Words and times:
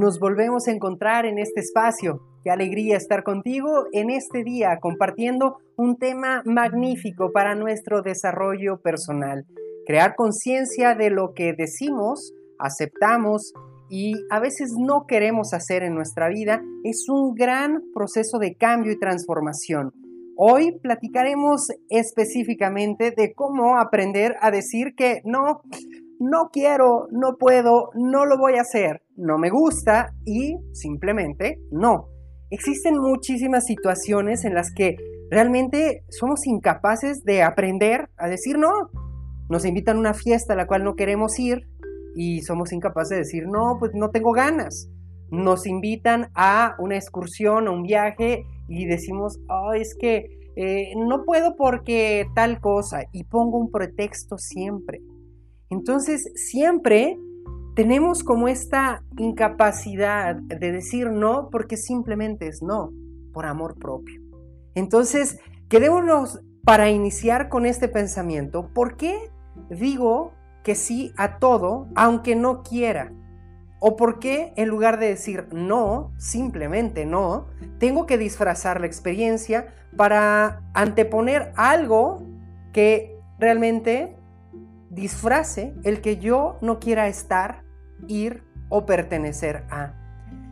nos 0.00 0.18
volvemos 0.18 0.66
a 0.66 0.72
encontrar 0.72 1.26
en 1.26 1.38
este 1.38 1.60
espacio. 1.60 2.22
Qué 2.42 2.50
alegría 2.50 2.96
estar 2.96 3.22
contigo 3.22 3.84
en 3.92 4.08
este 4.08 4.42
día 4.42 4.78
compartiendo 4.80 5.58
un 5.76 5.98
tema 5.98 6.42
magnífico 6.46 7.32
para 7.32 7.54
nuestro 7.54 8.00
desarrollo 8.00 8.80
personal. 8.80 9.44
Crear 9.86 10.14
conciencia 10.16 10.94
de 10.94 11.10
lo 11.10 11.34
que 11.34 11.52
decimos, 11.52 12.32
aceptamos 12.58 13.52
y 13.90 14.14
a 14.30 14.40
veces 14.40 14.72
no 14.78 15.04
queremos 15.06 15.52
hacer 15.52 15.82
en 15.82 15.94
nuestra 15.94 16.30
vida 16.30 16.62
es 16.82 17.06
un 17.10 17.34
gran 17.34 17.82
proceso 17.92 18.38
de 18.38 18.54
cambio 18.54 18.92
y 18.92 18.98
transformación. 18.98 19.92
Hoy 20.34 20.78
platicaremos 20.80 21.68
específicamente 21.90 23.10
de 23.14 23.34
cómo 23.34 23.78
aprender 23.78 24.36
a 24.40 24.50
decir 24.50 24.94
que 24.96 25.20
no, 25.24 25.60
no 26.20 26.50
quiero, 26.52 27.08
no 27.10 27.38
puedo, 27.38 27.90
no 27.94 28.26
lo 28.26 28.36
voy 28.36 28.56
a 28.56 28.60
hacer, 28.60 29.02
no 29.16 29.38
me 29.38 29.48
gusta 29.48 30.14
y 30.26 30.56
simplemente 30.72 31.58
no. 31.72 32.08
Existen 32.50 32.98
muchísimas 32.98 33.64
situaciones 33.64 34.44
en 34.44 34.54
las 34.54 34.70
que 34.72 34.96
realmente 35.30 36.04
somos 36.10 36.46
incapaces 36.46 37.24
de 37.24 37.42
aprender 37.42 38.10
a 38.18 38.28
decir 38.28 38.58
no. 38.58 38.90
Nos 39.48 39.64
invitan 39.64 39.96
a 39.96 40.00
una 40.00 40.14
fiesta 40.14 40.52
a 40.52 40.56
la 40.56 40.66
cual 40.66 40.84
no 40.84 40.94
queremos 40.94 41.38
ir 41.38 41.66
y 42.14 42.42
somos 42.42 42.72
incapaces 42.72 43.10
de 43.10 43.16
decir 43.16 43.46
no, 43.46 43.78
pues 43.78 43.92
no 43.94 44.10
tengo 44.10 44.32
ganas. 44.32 44.90
Nos 45.30 45.66
invitan 45.66 46.30
a 46.34 46.74
una 46.78 46.96
excursión, 46.96 47.66
a 47.66 47.70
un 47.70 47.84
viaje 47.84 48.44
y 48.68 48.84
decimos, 48.84 49.40
oh, 49.48 49.72
es 49.72 49.96
que 49.98 50.26
eh, 50.56 50.92
no 50.96 51.24
puedo 51.24 51.56
porque 51.56 52.26
tal 52.34 52.60
cosa 52.60 53.04
y 53.10 53.24
pongo 53.24 53.56
un 53.56 53.70
pretexto 53.70 54.36
siempre. 54.36 55.00
Entonces, 55.70 56.30
siempre 56.34 57.16
tenemos 57.74 58.24
como 58.24 58.48
esta 58.48 59.04
incapacidad 59.16 60.34
de 60.34 60.72
decir 60.72 61.10
no 61.10 61.48
porque 61.50 61.76
simplemente 61.76 62.48
es 62.48 62.62
no, 62.62 62.92
por 63.32 63.46
amor 63.46 63.78
propio. 63.78 64.20
Entonces, 64.74 65.38
quedémonos 65.68 66.40
para 66.64 66.90
iniciar 66.90 67.48
con 67.48 67.66
este 67.66 67.88
pensamiento. 67.88 68.68
¿Por 68.74 68.96
qué 68.96 69.30
digo 69.70 70.32
que 70.62 70.74
sí 70.74 71.12
a 71.16 71.38
todo 71.38 71.88
aunque 71.94 72.36
no 72.36 72.62
quiera? 72.62 73.12
¿O 73.78 73.96
por 73.96 74.18
qué 74.18 74.52
en 74.56 74.68
lugar 74.68 74.98
de 74.98 75.08
decir 75.08 75.46
no, 75.52 76.12
simplemente 76.18 77.06
no, 77.06 77.46
tengo 77.78 78.04
que 78.04 78.18
disfrazar 78.18 78.80
la 78.80 78.86
experiencia 78.86 79.74
para 79.96 80.62
anteponer 80.74 81.52
algo 81.56 82.22
que 82.72 83.16
realmente 83.38 84.19
disfrace 84.90 85.74
el 85.84 86.00
que 86.00 86.18
yo 86.18 86.58
no 86.60 86.78
quiera 86.78 87.08
estar, 87.08 87.64
ir 88.06 88.42
o 88.68 88.84
pertenecer 88.84 89.64
a. 89.70 89.94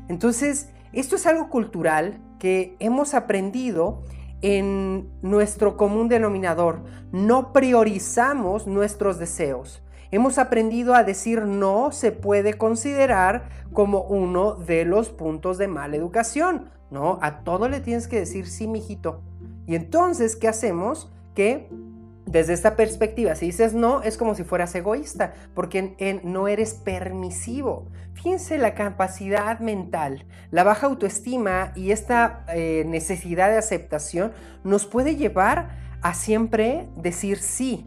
Entonces, 0.08 0.72
esto 0.92 1.16
es 1.16 1.26
algo 1.26 1.50
cultural 1.50 2.20
que 2.38 2.76
hemos 2.78 3.14
aprendido 3.14 4.02
en 4.40 5.10
nuestro 5.20 5.76
común 5.76 6.08
denominador. 6.08 6.84
No 7.12 7.52
priorizamos 7.52 8.66
nuestros 8.66 9.18
deseos. 9.18 9.82
Hemos 10.10 10.38
aprendido 10.38 10.94
a 10.94 11.04
decir 11.04 11.42
no 11.42 11.92
se 11.92 12.12
puede 12.12 12.54
considerar 12.54 13.48
como 13.72 14.02
uno 14.02 14.54
de 14.54 14.84
los 14.84 15.10
puntos 15.10 15.58
de 15.58 15.68
mala 15.68 15.96
educación. 15.96 16.70
No, 16.90 17.18
a 17.20 17.40
todo 17.40 17.68
le 17.68 17.80
tienes 17.80 18.08
que 18.08 18.18
decir 18.18 18.46
sí, 18.46 18.66
mijito. 18.66 19.20
Y 19.66 19.74
entonces, 19.74 20.36
¿qué 20.36 20.48
hacemos? 20.48 21.12
Que 21.34 21.68
desde 22.30 22.52
esta 22.52 22.76
perspectiva, 22.76 23.34
si 23.34 23.46
dices 23.46 23.72
no, 23.72 24.02
es 24.02 24.18
como 24.18 24.34
si 24.34 24.44
fueras 24.44 24.74
egoísta, 24.74 25.32
porque 25.54 26.20
no 26.24 26.46
eres 26.46 26.74
permisivo. 26.74 27.86
Fíjense 28.12 28.58
la 28.58 28.74
capacidad 28.74 29.60
mental, 29.60 30.26
la 30.50 30.62
baja 30.62 30.88
autoestima 30.88 31.72
y 31.74 31.90
esta 31.90 32.44
eh, 32.48 32.84
necesidad 32.86 33.48
de 33.48 33.56
aceptación 33.56 34.32
nos 34.62 34.84
puede 34.84 35.16
llevar 35.16 35.78
a 36.02 36.12
siempre 36.12 36.88
decir 36.96 37.38
sí, 37.38 37.86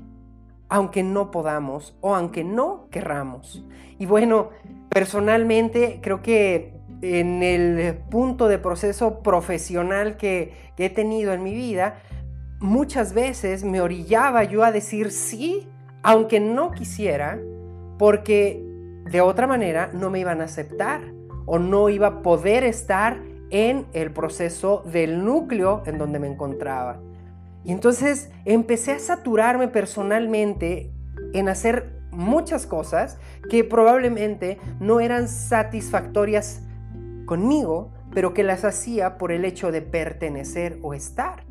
aunque 0.70 1.04
no 1.04 1.30
podamos 1.30 1.96
o 2.02 2.16
aunque 2.16 2.44
no 2.44 2.88
querramos. 2.90 3.64
Y 4.00 4.08
bueno, 4.08 4.50
personalmente 4.90 6.00
creo 6.02 6.24
que 6.24 6.80
en 7.04 7.44
el 7.44 7.96
punto 8.10 8.48
de 8.48 8.58
proceso 8.58 9.22
profesional 9.22 10.18
que 10.18 10.72
he 10.78 10.90
tenido 10.90 11.34
en 11.34 11.44
mi 11.44 11.54
vida, 11.54 12.02
muchas 12.62 13.14
veces 13.14 13.64
me 13.64 13.82
orillaba 13.82 14.44
yo 14.44 14.64
a 14.64 14.72
decir 14.72 15.12
sí, 15.12 15.68
aunque 16.04 16.40
no 16.40 16.72
quisiera, 16.72 17.40
porque 17.98 18.64
de 19.10 19.20
otra 19.20 19.48
manera 19.48 19.90
no 19.94 20.10
me 20.10 20.20
iban 20.20 20.42
a 20.42 20.46
aceptar 20.46 21.02
o 21.46 21.60
no 21.60 21.90
iba 21.90 22.08
a 22.08 22.22
poder 22.22 22.64
estar 22.64 23.20
en 23.50 23.86
el 23.94 24.12
proceso 24.12 24.84
del 24.86 25.26
núcleo 25.26 25.84
en 25.86 25.98
donde 25.98 26.20
me 26.20 26.28
encontraba. 26.28 27.02
Y 27.64 27.72
entonces 27.72 28.32
empecé 28.46 28.94
a 28.94 29.00
saturarme 29.00 29.68
personalmente 29.68 30.92
en 31.34 31.50
hacer 31.50 32.00
muchas 32.12 32.68
cosas 32.68 33.18
que 33.50 33.64
probablemente 33.64 34.60
no 34.80 35.00
eran 35.00 35.28
satisfactorias 35.28 36.62
conmigo, 37.26 37.92
pero 38.14 38.34
que 38.34 38.44
las 38.44 38.64
hacía 38.66 39.18
por 39.18 39.32
el 39.32 39.46
hecho 39.46 39.72
de 39.72 39.82
pertenecer 39.82 40.80
o 40.82 40.94
estar. 40.94 41.46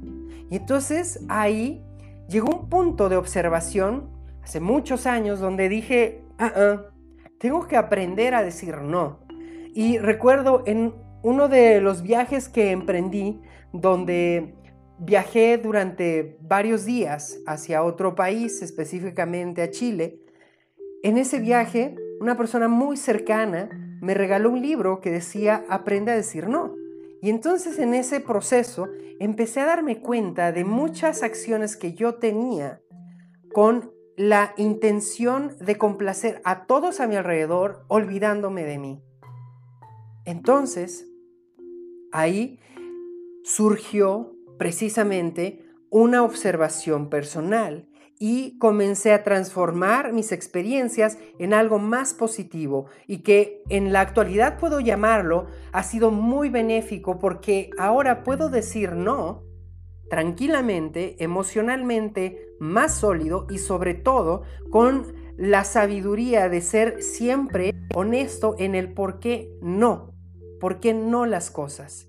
Y 0.50 0.56
entonces 0.56 1.24
ahí 1.28 1.84
llegó 2.28 2.48
un 2.54 2.68
punto 2.68 3.08
de 3.08 3.16
observación 3.16 4.10
hace 4.42 4.60
muchos 4.60 5.06
años 5.06 5.40
donde 5.40 5.68
dije, 5.68 6.24
ah, 6.38 6.82
tengo 7.38 7.66
que 7.66 7.76
aprender 7.76 8.34
a 8.34 8.42
decir 8.42 8.78
no. 8.78 9.20
Y 9.74 9.98
recuerdo 9.98 10.62
en 10.66 10.94
uno 11.22 11.48
de 11.48 11.80
los 11.80 12.02
viajes 12.02 12.48
que 12.48 12.70
emprendí, 12.70 13.40
donde 13.72 14.54
viajé 14.98 15.58
durante 15.58 16.38
varios 16.40 16.84
días 16.84 17.38
hacia 17.46 17.82
otro 17.82 18.14
país, 18.14 18.62
específicamente 18.62 19.62
a 19.62 19.70
Chile, 19.70 20.20
en 21.02 21.16
ese 21.16 21.38
viaje 21.38 21.94
una 22.20 22.36
persona 22.36 22.68
muy 22.68 22.96
cercana 22.96 23.89
me 24.00 24.14
regaló 24.14 24.50
un 24.50 24.62
libro 24.62 25.00
que 25.00 25.10
decía 25.10 25.64
Aprende 25.68 26.12
a 26.12 26.16
decir 26.16 26.48
no. 26.48 26.74
Y 27.22 27.30
entonces 27.30 27.78
en 27.78 27.94
ese 27.94 28.20
proceso 28.20 28.88
empecé 29.18 29.60
a 29.60 29.66
darme 29.66 30.00
cuenta 30.00 30.52
de 30.52 30.64
muchas 30.64 31.22
acciones 31.22 31.76
que 31.76 31.92
yo 31.92 32.14
tenía 32.14 32.80
con 33.52 33.92
la 34.16 34.54
intención 34.56 35.56
de 35.60 35.76
complacer 35.76 36.40
a 36.44 36.66
todos 36.66 37.00
a 37.00 37.06
mi 37.06 37.16
alrededor, 37.16 37.84
olvidándome 37.88 38.64
de 38.64 38.78
mí. 38.78 39.02
Entonces, 40.24 41.06
ahí 42.12 42.60
surgió 43.44 44.34
precisamente 44.58 45.64
una 45.90 46.22
observación 46.22 47.08
personal 47.08 47.89
y 48.22 48.58
comencé 48.58 49.14
a 49.14 49.24
transformar 49.24 50.12
mis 50.12 50.30
experiencias 50.30 51.16
en 51.38 51.54
algo 51.54 51.78
más 51.78 52.12
positivo 52.12 52.84
y 53.06 53.22
que 53.22 53.62
en 53.70 53.94
la 53.94 54.02
actualidad 54.02 54.58
puedo 54.58 54.78
llamarlo 54.78 55.46
ha 55.72 55.82
sido 55.82 56.10
muy 56.10 56.50
benéfico 56.50 57.18
porque 57.18 57.70
ahora 57.78 58.22
puedo 58.22 58.50
decir 58.50 58.92
no 58.92 59.42
tranquilamente, 60.10 61.16
emocionalmente 61.24 62.44
más 62.58 62.94
sólido 62.96 63.46
y 63.48 63.56
sobre 63.56 63.94
todo 63.94 64.42
con 64.68 65.14
la 65.38 65.64
sabiduría 65.64 66.50
de 66.50 66.60
ser 66.60 67.02
siempre 67.02 67.72
honesto 67.94 68.54
en 68.58 68.74
el 68.74 68.92
por 68.92 69.18
qué 69.20 69.50
no, 69.62 70.12
por 70.60 70.78
qué 70.78 70.92
no 70.92 71.24
las 71.24 71.50
cosas. 71.50 72.06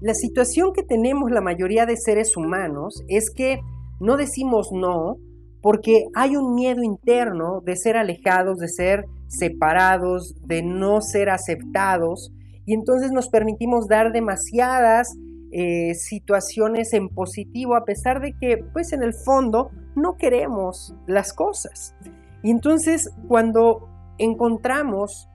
La 0.00 0.14
situación 0.14 0.72
que 0.72 0.84
tenemos 0.84 1.32
la 1.32 1.40
mayoría 1.40 1.84
de 1.84 1.96
seres 1.96 2.36
humanos 2.36 3.02
es 3.08 3.30
que 3.34 3.60
no 3.98 4.16
decimos 4.16 4.68
no 4.70 5.16
porque 5.62 6.06
hay 6.14 6.36
un 6.36 6.54
miedo 6.54 6.82
interno 6.82 7.60
de 7.60 7.76
ser 7.76 7.96
alejados, 7.96 8.58
de 8.58 8.68
ser 8.68 9.04
separados, 9.26 10.34
de 10.46 10.62
no 10.62 11.00
ser 11.00 11.30
aceptados, 11.30 12.32
y 12.64 12.74
entonces 12.74 13.12
nos 13.12 13.28
permitimos 13.28 13.88
dar 13.88 14.12
demasiadas 14.12 15.16
eh, 15.50 15.94
situaciones 15.94 16.92
en 16.92 17.08
positivo, 17.08 17.74
a 17.74 17.84
pesar 17.84 18.20
de 18.20 18.34
que, 18.34 18.58
pues 18.72 18.92
en 18.92 19.02
el 19.02 19.14
fondo, 19.14 19.70
no 19.96 20.16
queremos 20.16 20.94
las 21.06 21.32
cosas. 21.32 21.94
Y 22.42 22.50
entonces, 22.50 23.10
cuando 23.26 23.88
encontramos 24.18 25.28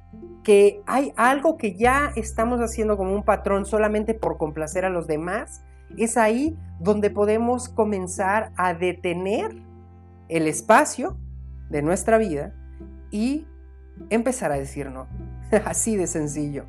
que 0.43 0.81
hay 0.85 1.13
algo 1.15 1.57
que 1.57 1.75
ya 1.75 2.11
estamos 2.15 2.59
haciendo 2.59 2.97
como 2.97 3.13
un 3.13 3.23
patrón 3.23 3.65
solamente 3.65 4.13
por 4.13 4.37
complacer 4.37 4.85
a 4.85 4.89
los 4.89 5.07
demás, 5.07 5.63
es 5.97 6.17
ahí 6.17 6.55
donde 6.79 7.09
podemos 7.09 7.69
comenzar 7.69 8.51
a 8.55 8.73
detener 8.73 9.55
el 10.29 10.47
espacio 10.47 11.17
de 11.69 11.81
nuestra 11.81 12.17
vida 12.17 12.53
y 13.11 13.47
empezar 14.09 14.51
a 14.51 14.55
decir 14.55 14.89
no. 14.89 15.07
Así 15.65 15.95
de 15.95 16.07
sencillo. 16.07 16.65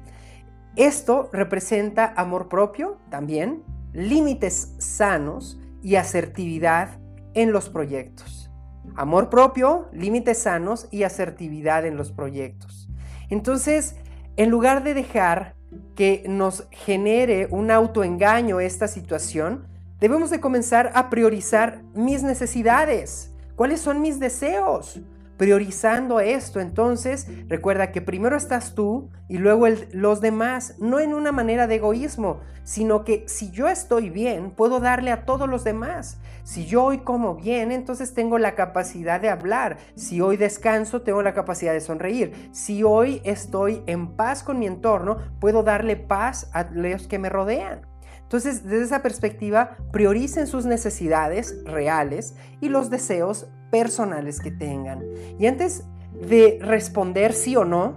Esto 0.76 1.30
representa 1.32 2.12
amor 2.16 2.48
propio 2.48 2.98
también, 3.10 3.62
límites 3.92 4.74
sanos 4.78 5.60
y 5.82 5.96
asertividad 5.96 6.98
en 7.34 7.52
los 7.52 7.68
proyectos. 7.68 8.50
Amor 8.96 9.30
propio, 9.30 9.88
límites 9.92 10.38
sanos 10.38 10.88
y 10.90 11.02
asertividad 11.02 11.86
en 11.86 11.96
los 11.96 12.12
proyectos. 12.12 12.88
Entonces, 13.28 13.96
en 14.36 14.50
lugar 14.50 14.84
de 14.84 14.94
dejar 14.94 15.54
que 15.94 16.24
nos 16.28 16.68
genere 16.70 17.48
un 17.50 17.70
autoengaño 17.70 18.60
esta 18.60 18.88
situación, 18.88 19.66
debemos 20.00 20.30
de 20.30 20.40
comenzar 20.40 20.92
a 20.94 21.10
priorizar 21.10 21.82
mis 21.94 22.22
necesidades. 22.22 23.33
¿Cuáles 23.56 23.80
son 23.80 24.00
mis 24.00 24.18
deseos? 24.18 25.00
Priorizando 25.36 26.18
esto, 26.18 26.58
entonces 26.58 27.28
recuerda 27.48 27.92
que 27.92 28.00
primero 28.00 28.36
estás 28.36 28.74
tú 28.74 29.10
y 29.28 29.38
luego 29.38 29.66
los 29.92 30.20
demás, 30.20 30.76
no 30.80 30.98
en 30.98 31.14
una 31.14 31.30
manera 31.30 31.66
de 31.66 31.76
egoísmo, 31.76 32.40
sino 32.64 33.04
que 33.04 33.24
si 33.28 33.50
yo 33.52 33.68
estoy 33.68 34.10
bien, 34.10 34.50
puedo 34.50 34.80
darle 34.80 35.12
a 35.12 35.24
todos 35.24 35.48
los 35.48 35.62
demás. 35.62 36.18
Si 36.42 36.66
yo 36.66 36.84
hoy 36.84 36.98
como 36.98 37.36
bien, 37.36 37.70
entonces 37.70 38.12
tengo 38.12 38.38
la 38.38 38.56
capacidad 38.56 39.20
de 39.20 39.28
hablar. 39.28 39.78
Si 39.94 40.20
hoy 40.20 40.36
descanso, 40.36 41.02
tengo 41.02 41.22
la 41.22 41.34
capacidad 41.34 41.72
de 41.72 41.80
sonreír. 41.80 42.50
Si 42.52 42.82
hoy 42.82 43.20
estoy 43.24 43.82
en 43.86 44.16
paz 44.16 44.42
con 44.42 44.58
mi 44.58 44.66
entorno, 44.66 45.18
puedo 45.40 45.62
darle 45.62 45.96
paz 45.96 46.50
a 46.52 46.64
los 46.72 47.06
que 47.06 47.18
me 47.18 47.28
rodean. 47.28 47.93
Entonces, 48.34 48.64
desde 48.64 48.82
esa 48.82 49.00
perspectiva, 49.00 49.76
prioricen 49.92 50.48
sus 50.48 50.66
necesidades 50.66 51.56
reales 51.66 52.34
y 52.60 52.68
los 52.68 52.90
deseos 52.90 53.46
personales 53.70 54.40
que 54.40 54.50
tengan. 54.50 55.04
Y 55.38 55.46
antes 55.46 55.84
de 56.20 56.58
responder 56.60 57.32
sí 57.32 57.54
o 57.54 57.64
no, 57.64 57.94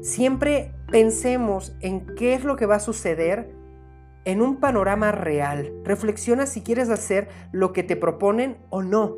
siempre 0.00 0.72
pensemos 0.90 1.76
en 1.80 2.06
qué 2.16 2.32
es 2.32 2.44
lo 2.44 2.56
que 2.56 2.64
va 2.64 2.76
a 2.76 2.80
suceder 2.80 3.54
en 4.24 4.40
un 4.40 4.56
panorama 4.56 5.12
real. 5.12 5.70
Reflexiona 5.84 6.46
si 6.46 6.62
quieres 6.62 6.88
hacer 6.88 7.28
lo 7.52 7.74
que 7.74 7.82
te 7.82 7.94
proponen 7.94 8.56
o 8.70 8.82
no. 8.82 9.16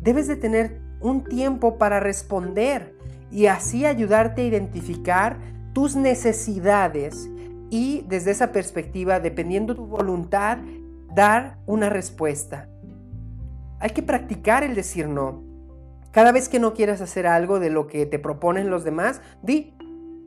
Debes 0.00 0.28
de 0.28 0.36
tener 0.36 0.80
un 1.00 1.24
tiempo 1.24 1.76
para 1.76 1.98
responder 1.98 2.94
y 3.32 3.46
así 3.46 3.84
ayudarte 3.84 4.42
a 4.42 4.46
identificar 4.46 5.40
tus 5.72 5.96
necesidades 5.96 7.28
y 7.70 8.04
desde 8.08 8.30
esa 8.30 8.52
perspectiva, 8.52 9.20
dependiendo 9.20 9.74
de 9.74 9.78
tu 9.78 9.86
voluntad, 9.86 10.58
dar 11.14 11.58
una 11.66 11.88
respuesta. 11.88 12.68
Hay 13.80 13.90
que 13.90 14.02
practicar 14.02 14.62
el 14.62 14.74
decir 14.74 15.08
no. 15.08 15.42
Cada 16.12 16.32
vez 16.32 16.48
que 16.48 16.58
no 16.58 16.72
quieras 16.74 17.00
hacer 17.00 17.26
algo 17.26 17.60
de 17.60 17.70
lo 17.70 17.86
que 17.86 18.06
te 18.06 18.18
proponen 18.18 18.70
los 18.70 18.84
demás, 18.84 19.20
di, 19.42 19.74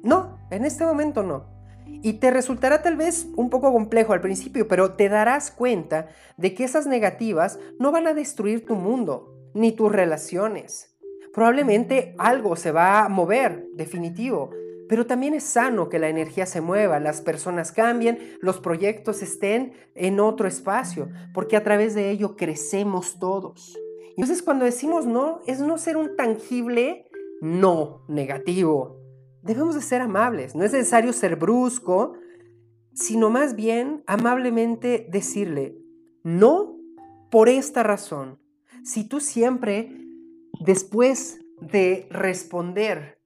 no, 0.03 0.37
en 0.51 0.65
este 0.65 0.85
momento 0.85 1.23
no. 1.23 1.45
Y 2.01 2.13
te 2.13 2.29
resultará 2.29 2.81
tal 2.81 2.95
vez 2.95 3.27
un 3.35 3.49
poco 3.49 3.73
complejo 3.73 4.13
al 4.13 4.21
principio, 4.21 4.67
pero 4.67 4.93
te 4.93 5.09
darás 5.09 5.49
cuenta 5.49 6.07
de 6.37 6.53
que 6.53 6.63
esas 6.63 6.85
negativas 6.85 7.59
no 7.79 7.91
van 7.91 8.07
a 8.07 8.13
destruir 8.13 8.65
tu 8.65 8.75
mundo, 8.75 9.33
ni 9.53 9.71
tus 9.71 9.91
relaciones. 9.91 10.95
Probablemente 11.33 12.15
algo 12.17 12.55
se 12.55 12.71
va 12.71 13.03
a 13.03 13.09
mover, 13.09 13.67
definitivo, 13.73 14.51
pero 14.89 15.05
también 15.05 15.35
es 15.35 15.43
sano 15.43 15.87
que 15.87 15.99
la 15.99 16.09
energía 16.09 16.47
se 16.47 16.61
mueva, 16.61 16.99
las 16.99 17.21
personas 17.21 17.71
cambien, 17.71 18.17
los 18.41 18.59
proyectos 18.59 19.21
estén 19.21 19.73
en 19.93 20.19
otro 20.19 20.47
espacio, 20.47 21.09
porque 21.31 21.55
a 21.55 21.63
través 21.63 21.93
de 21.93 22.09
ello 22.09 22.35
crecemos 22.35 23.19
todos. 23.19 23.77
Entonces 24.17 24.41
cuando 24.41 24.65
decimos 24.65 25.05
no, 25.05 25.41
es 25.45 25.59
no 25.59 25.77
ser 25.77 25.95
un 25.95 26.15
tangible 26.15 27.07
no 27.39 28.03
negativo. 28.07 28.97
Debemos 29.43 29.75
de 29.75 29.81
ser 29.81 30.01
amables, 30.01 30.55
no 30.55 30.63
es 30.63 30.73
necesario 30.73 31.13
ser 31.13 31.35
brusco, 31.35 32.13
sino 32.91 33.29
más 33.29 33.55
bien 33.55 34.03
amablemente 34.07 35.07
decirle, 35.11 35.77
no 36.23 36.79
por 37.29 37.47
esta 37.47 37.83
razón. 37.83 38.39
Si 38.83 39.07
tú 39.07 39.19
siempre, 39.19 39.95
después 40.65 41.39
de 41.61 42.07
responder 42.09 43.18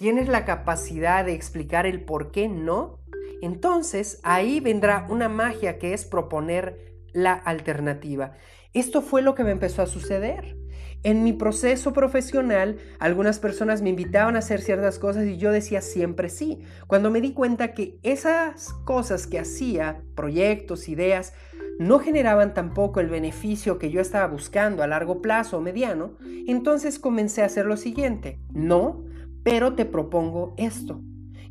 tienes 0.00 0.28
la 0.28 0.46
capacidad 0.46 1.26
de 1.26 1.34
explicar 1.34 1.84
el 1.84 2.02
por 2.02 2.30
qué 2.30 2.48
no, 2.48 3.00
entonces 3.42 4.18
ahí 4.22 4.58
vendrá 4.58 5.06
una 5.10 5.28
magia 5.28 5.78
que 5.78 5.92
es 5.92 6.06
proponer 6.06 6.94
la 7.12 7.34
alternativa. 7.34 8.32
Esto 8.72 9.02
fue 9.02 9.20
lo 9.20 9.34
que 9.34 9.44
me 9.44 9.50
empezó 9.50 9.82
a 9.82 9.86
suceder. 9.86 10.56
En 11.02 11.22
mi 11.22 11.34
proceso 11.34 11.92
profesional, 11.92 12.78
algunas 12.98 13.38
personas 13.40 13.82
me 13.82 13.90
invitaban 13.90 14.36
a 14.36 14.38
hacer 14.38 14.62
ciertas 14.62 14.98
cosas 14.98 15.26
y 15.26 15.36
yo 15.36 15.52
decía 15.52 15.82
siempre 15.82 16.30
sí. 16.30 16.62
Cuando 16.86 17.10
me 17.10 17.20
di 17.20 17.34
cuenta 17.34 17.74
que 17.74 17.98
esas 18.02 18.72
cosas 18.86 19.26
que 19.26 19.38
hacía, 19.38 20.00
proyectos, 20.14 20.88
ideas, 20.88 21.34
no 21.78 21.98
generaban 21.98 22.54
tampoco 22.54 23.00
el 23.00 23.08
beneficio 23.08 23.78
que 23.78 23.90
yo 23.90 24.00
estaba 24.00 24.26
buscando 24.28 24.82
a 24.82 24.86
largo 24.86 25.20
plazo 25.20 25.58
o 25.58 25.60
mediano, 25.60 26.16
entonces 26.46 26.98
comencé 26.98 27.42
a 27.42 27.46
hacer 27.46 27.66
lo 27.66 27.76
siguiente. 27.76 28.38
No, 28.50 29.04
pero 29.42 29.74
te 29.74 29.84
propongo 29.84 30.54
esto. 30.56 31.00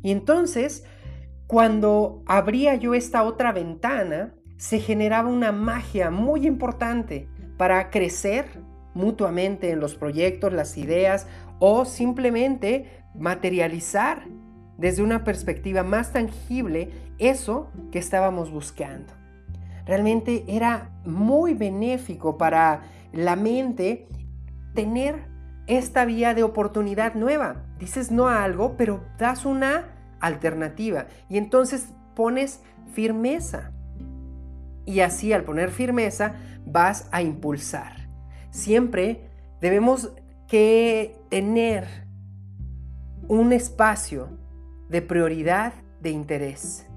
Y 0.02 0.12
entonces, 0.12 0.84
cuando 1.46 2.22
abría 2.26 2.74
yo 2.76 2.94
esta 2.94 3.22
otra 3.24 3.52
ventana, 3.52 4.34
se 4.56 4.78
generaba 4.78 5.28
una 5.28 5.52
magia 5.52 6.10
muy 6.10 6.46
importante 6.46 7.28
para 7.56 7.90
crecer 7.90 8.46
mutuamente 8.94 9.70
en 9.70 9.80
los 9.80 9.94
proyectos, 9.94 10.52
las 10.52 10.76
ideas 10.76 11.26
o 11.58 11.84
simplemente 11.84 13.04
materializar 13.14 14.26
desde 14.78 15.02
una 15.02 15.24
perspectiva 15.24 15.82
más 15.82 16.12
tangible 16.12 16.90
eso 17.18 17.70
que 17.92 17.98
estábamos 17.98 18.50
buscando. 18.50 19.12
Realmente 19.86 20.44
era 20.48 20.90
muy 21.04 21.54
benéfico 21.54 22.38
para 22.38 22.82
la 23.12 23.36
mente 23.36 24.08
tener 24.74 25.29
esta 25.70 26.04
vía 26.04 26.34
de 26.34 26.42
oportunidad 26.42 27.14
nueva. 27.14 27.64
Dices 27.78 28.10
no 28.10 28.28
a 28.28 28.42
algo, 28.42 28.76
pero 28.76 29.04
das 29.18 29.44
una 29.44 29.94
alternativa 30.18 31.06
y 31.28 31.38
entonces 31.38 31.94
pones 32.16 32.60
firmeza. 32.92 33.70
Y 34.84 35.00
así 35.00 35.32
al 35.32 35.44
poner 35.44 35.70
firmeza 35.70 36.34
vas 36.66 37.08
a 37.12 37.22
impulsar. 37.22 38.08
Siempre 38.50 39.30
debemos 39.60 40.12
que 40.48 41.16
tener 41.28 41.86
un 43.28 43.52
espacio 43.52 44.28
de 44.88 45.02
prioridad 45.02 45.72
de 46.00 46.10
interés. 46.10 46.88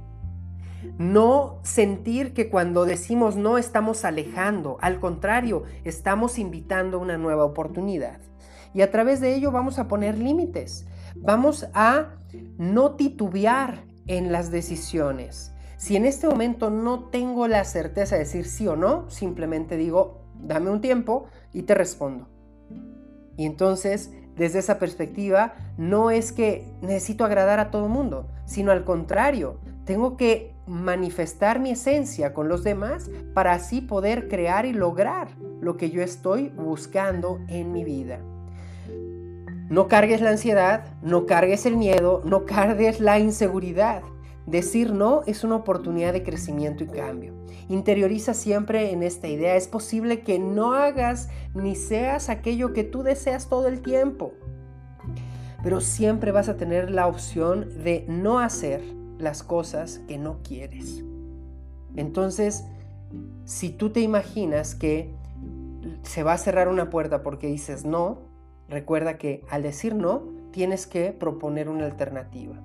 No 0.98 1.60
sentir 1.62 2.34
que 2.34 2.50
cuando 2.50 2.86
decimos 2.86 3.36
no 3.36 3.60
estamos 3.60 4.04
alejando, 4.04 4.78
al 4.81 5.00
contrario, 5.00 5.64
estamos 5.84 6.40
invitando 6.40 6.98
una 6.98 7.20
nueva 7.20 7.46
oportunidad 7.46 8.20
y 8.74 8.81
a 8.81 8.92
través 8.92 9.22
de 9.22 9.36
ello 9.36 9.51
vamos 9.51 9.80
a 9.80 9.88
poner 9.88 10.18
límites. 10.18 10.86
Vamos 11.15 11.68
a 11.74 12.15
no 12.58 12.96
titubear 12.96 13.84
en 14.08 14.32
las 14.32 14.51
decisiones. 14.51 15.53
Si 15.77 15.96
en 15.96 16.06
este 16.06 16.27
momento 16.27 16.70
no 16.70 17.10
tengo 17.10 17.48
la 17.48 17.63
certeza 17.65 18.15
de 18.15 18.20
decir 18.20 18.46
sí 18.46 18.68
o 18.68 18.75
no, 18.75 19.10
simplemente 19.10 19.77
digo, 19.77 20.22
dame 20.39 20.70
un 20.70 20.82
tiempo 20.82 21.25
y 21.51 21.63
te 21.63 21.75
respondo. 21.75 22.27
Y 23.36 23.46
entonces, 23.46 24.12
desde 24.36 24.60
esa 24.60 24.80
perspectiva, 24.80 25.56
no 25.77 26.12
es 26.12 26.32
que 26.32 26.65
necesito 26.82 27.25
agradar 27.25 27.60
a 27.60 27.72
todo 27.72 27.86
el 27.86 27.92
mundo, 27.92 28.27
sino 28.46 28.72
al 28.72 28.86
contrario, 28.86 29.60
tengo 29.86 30.18
que 30.18 30.53
manifestar 30.65 31.60
mi 31.60 31.72
esencia 31.72 32.34
con 32.34 32.48
los 32.48 32.63
demás 32.63 33.10
para 33.34 33.53
así 33.53 33.82
poder 33.82 34.30
crear 34.30 34.65
y 34.65 34.74
lograr 34.74 35.30
lo 35.60 35.75
que 35.75 35.89
yo 35.89 36.01
estoy 36.01 36.50
buscando 36.50 37.39
en 37.48 37.72
mi 37.72 37.84
vida. 37.84 38.20
No 39.74 39.88
cargues 39.88 40.22
la 40.22 40.30
ansiedad, 40.30 40.86
no 41.01 41.25
cargues 41.25 41.65
el 41.65 41.77
miedo, 41.77 42.22
no 42.25 42.46
cargues 42.46 43.00
la 43.00 43.18
inseguridad. 43.18 44.03
Decir 44.46 44.94
no 44.94 45.24
es 45.25 45.44
una 45.44 45.56
oportunidad 45.56 46.13
de 46.13 46.22
crecimiento 46.22 46.84
y 46.84 46.88
cambio. 46.89 47.34
Interioriza 47.70 48.36
siempre 48.36 48.92
en 48.92 49.01
esta 49.01 49.27
idea. 49.27 49.56
Es 49.56 49.68
posible 49.68 50.22
que 50.22 50.38
no 50.38 50.74
hagas 50.74 51.27
ni 51.56 51.75
seas 51.75 52.30
aquello 52.30 52.72
que 52.72 52.84
tú 52.84 53.01
deseas 53.01 53.50
todo 53.50 53.68
el 53.68 53.82
tiempo. 53.82 54.36
Pero 55.63 55.82
siempre 55.82 56.32
vas 56.32 56.50
a 56.50 56.56
tener 56.56 56.92
la 56.92 57.08
opción 57.08 57.68
de 57.84 58.06
no 58.08 58.38
hacer 58.38 58.84
las 59.18 59.42
cosas 59.42 60.01
que 60.08 60.20
no 60.20 60.38
quieres. 60.44 61.03
Entonces, 61.96 62.63
si 63.46 63.72
tú 63.72 63.89
te 63.89 64.01
imaginas 64.01 64.75
que 64.75 65.15
se 66.03 66.22
va 66.22 66.34
a 66.34 66.38
cerrar 66.38 66.68
una 66.68 66.92
puerta 66.92 67.24
porque 67.24 67.48
dices 67.48 67.86
no, 67.86 68.33
Recuerda 68.74 69.20
que 69.20 69.46
al 69.51 69.62
decir 69.62 69.94
no, 69.94 70.24
tienes 70.51 70.88
que 70.88 71.12
proponer 71.12 71.70
una 71.70 71.86
alternativa. 71.86 72.60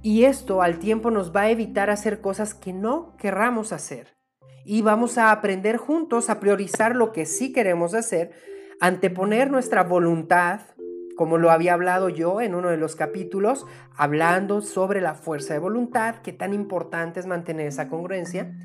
Y 0.00 0.24
esto 0.24 0.62
al 0.62 0.78
tiempo 0.78 1.10
nos 1.10 1.36
va 1.36 1.42
a 1.42 1.50
evitar 1.50 1.90
hacer 1.90 2.22
cosas 2.22 2.54
que 2.54 2.72
no 2.72 3.14
querramos 3.18 3.74
hacer. 3.74 4.16
Y 4.64 4.80
vamos 4.80 5.18
a 5.18 5.32
aprender 5.32 5.76
juntos 5.76 6.30
a 6.30 6.40
priorizar 6.40 6.96
lo 6.96 7.12
que 7.12 7.26
sí 7.26 7.52
queremos 7.52 7.92
hacer, 7.92 8.30
anteponer 8.80 9.50
nuestra 9.50 9.84
voluntad, 9.84 10.60
como 11.14 11.36
lo 11.36 11.50
había 11.50 11.74
hablado 11.74 12.08
yo 12.08 12.40
en 12.40 12.54
uno 12.54 12.70
de 12.70 12.78
los 12.78 12.96
capítulos, 12.96 13.66
hablando 13.94 14.62
sobre 14.62 15.02
la 15.02 15.12
fuerza 15.12 15.52
de 15.52 15.60
voluntad, 15.60 16.22
que 16.22 16.32
tan 16.32 16.54
importante 16.54 17.20
es 17.20 17.26
mantener 17.26 17.66
esa 17.66 17.90
congruencia. 17.90 18.56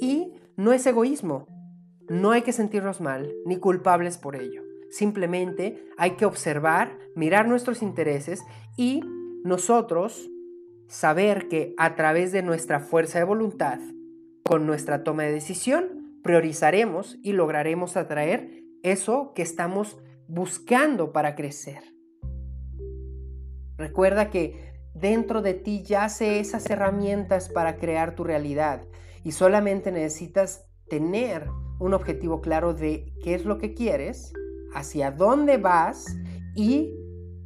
Y 0.00 0.34
no 0.56 0.72
es 0.72 0.84
egoísmo, 0.84 1.46
no 2.08 2.32
hay 2.32 2.42
que 2.42 2.52
sentirnos 2.52 3.00
mal 3.00 3.32
ni 3.46 3.58
culpables 3.58 4.18
por 4.18 4.34
ello. 4.34 4.67
Simplemente 4.90 5.84
hay 5.96 6.12
que 6.12 6.24
observar, 6.24 6.98
mirar 7.14 7.46
nuestros 7.46 7.82
intereses 7.82 8.42
y 8.76 9.02
nosotros 9.44 10.30
saber 10.88 11.48
que 11.48 11.74
a 11.76 11.94
través 11.94 12.32
de 12.32 12.42
nuestra 12.42 12.80
fuerza 12.80 13.18
de 13.18 13.24
voluntad, 13.24 13.78
con 14.44 14.66
nuestra 14.66 15.04
toma 15.04 15.24
de 15.24 15.32
decisión, 15.32 16.20
priorizaremos 16.22 17.18
y 17.22 17.32
lograremos 17.32 17.96
atraer 17.96 18.64
eso 18.82 19.32
que 19.34 19.42
estamos 19.42 19.98
buscando 20.26 21.12
para 21.12 21.34
crecer. 21.34 21.82
Recuerda 23.76 24.30
que 24.30 24.74
dentro 24.94 25.42
de 25.42 25.54
ti 25.54 25.82
yace 25.84 26.40
esas 26.40 26.68
herramientas 26.68 27.48
para 27.48 27.76
crear 27.76 28.14
tu 28.14 28.24
realidad 28.24 28.82
y 29.22 29.32
solamente 29.32 29.92
necesitas 29.92 30.66
tener 30.88 31.46
un 31.78 31.94
objetivo 31.94 32.40
claro 32.40 32.74
de 32.74 33.12
qué 33.22 33.34
es 33.34 33.44
lo 33.44 33.58
que 33.58 33.74
quieres, 33.74 34.32
hacia 34.74 35.10
dónde 35.10 35.56
vas 35.56 36.06
y 36.54 36.94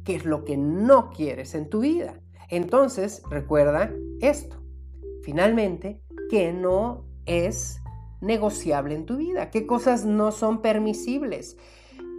qué 0.03 0.15
es 0.15 0.25
lo 0.25 0.43
que 0.43 0.57
no 0.57 1.09
quieres 1.11 1.55
en 1.55 1.69
tu 1.69 1.81
vida. 1.81 2.19
Entonces, 2.49 3.23
recuerda 3.29 3.91
esto. 4.21 4.61
Finalmente, 5.23 6.01
que 6.29 6.51
no 6.51 7.05
es 7.25 7.79
negociable 8.21 8.95
en 8.95 9.05
tu 9.05 9.17
vida, 9.17 9.49
qué 9.49 9.65
cosas 9.65 10.05
no 10.05 10.31
son 10.31 10.61
permisibles, 10.61 11.57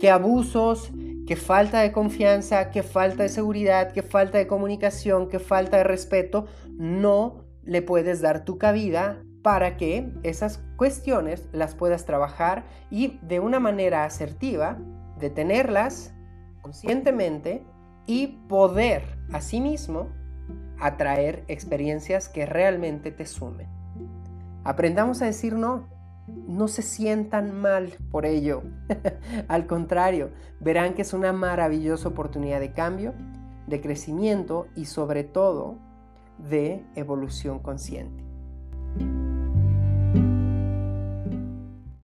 qué 0.01 0.11
abusos, 0.11 0.93
qué 1.27 1.37
falta 1.37 1.81
de 1.81 1.93
confianza, 1.93 2.71
qué 2.71 2.83
falta 2.83 3.23
de 3.23 3.29
seguridad, 3.29 3.93
qué 3.93 4.03
falta 4.03 4.39
de 4.39 4.47
comunicación, 4.47 5.29
qué 5.29 5.39
falta 5.39 5.79
de 5.79 5.85
respeto, 5.85 6.47
no 6.77 7.45
le 7.63 7.81
puedes 7.81 8.21
dar 8.21 8.45
tu 8.45 8.59
cabida 8.59 9.25
para 9.43 9.77
que 9.77 10.11
esas 10.23 10.63
cuestiones 10.77 11.49
las 11.53 11.75
puedas 11.75 12.05
trabajar 12.07 12.67
y 12.91 13.19
de 13.23 13.41
una 13.41 13.61
manera 13.61 14.05
asertiva 14.05 14.79
detenerlas 15.25 16.15
conscientemente 16.61 17.65
y 18.07 18.27
poder 18.47 19.19
asimismo 19.33 20.09
atraer 20.79 21.45
experiencias 21.49 22.29
que 22.29 22.45
realmente 22.45 23.11
te 23.11 23.25
sumen. 23.25 23.69
Aprendamos 24.65 25.23
a 25.23 25.27
decir 25.27 25.55
no. 25.55 25.89
No 26.47 26.69
se 26.69 26.83
sientan 26.83 27.59
mal 27.59 27.93
por 28.11 28.27
ello. 28.27 28.63
Al 29.49 29.67
contrario, 29.67 30.31
verán 30.61 30.95
que 30.95 31.03
es 31.03 31.13
una 31.15 31.33
maravillosa 31.33 32.09
oportunidad 32.09 32.61
de 32.61 32.73
cambio, 32.73 33.15
de 33.67 33.81
crecimiento 33.81 34.69
y 34.75 34.87
sobre 34.87 35.25
todo 35.25 35.79
de 36.39 36.85
evolución 36.97 37.61
consciente. 37.61 38.25